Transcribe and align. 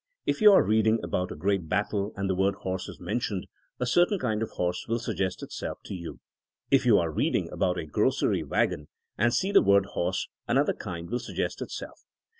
If 0.25 0.41
you 0.41 0.51
are 0.53 0.63
reading 0.63 0.99
about 1.03 1.31
a 1.31 1.35
great 1.35 1.69
battle 1.69 2.11
and 2.15 2.27
the 2.27 2.33
word 2.33 2.55
horse 2.55 2.89
is 2.89 2.99
mentioned, 2.99 3.45
a 3.79 3.85
certain 3.85 4.17
kind 4.17 4.41
of 4.41 4.49
horse 4.49 4.87
will 4.87 4.97
suggest 4.97 5.43
itself 5.43 5.77
to 5.85 5.93
you. 5.93 6.19
If 6.71 6.87
you 6.87 6.97
are 6.97 7.11
reading 7.11 7.51
about 7.51 7.77
a 7.77 7.85
grocery 7.85 8.41
wagon 8.41 8.87
and 9.15 9.31
see 9.31 9.51
the 9.51 9.61
word 9.61 9.85
''horse 9.93 10.27
another 10.47 10.73
kind 10.73 11.07
will 11.07 11.19
suggest 11.19 11.61
itself. 11.61 11.99